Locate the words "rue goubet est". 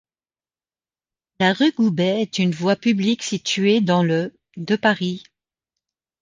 1.53-2.39